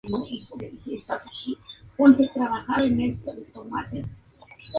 [0.03, 0.49] Es
[1.09, 3.21] la quinta isla más grande en
[3.53, 4.09] torno a Islandia.